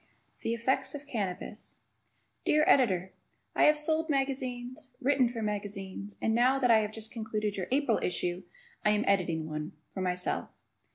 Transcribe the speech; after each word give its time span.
The 0.41 0.55
Effects 0.55 0.95
of 0.95 1.05
Cannabis 1.05 1.75
Dear 2.43 2.63
Editor: 2.65 3.13
I 3.53 3.65
have 3.65 3.77
sold 3.77 4.09
magazines, 4.09 4.87
written 4.99 5.29
for 5.29 5.43
magazines, 5.43 6.17
and, 6.23 6.33
now 6.33 6.57
that 6.57 6.71
I 6.71 6.79
have 6.79 6.91
just 6.91 7.11
concluded 7.11 7.55
your 7.55 7.67
April 7.71 7.99
issue, 8.01 8.41
I 8.83 8.89
am 8.93 9.05
editing 9.05 9.47
one 9.47 9.73
for 9.93 10.01
myself. 10.01 10.49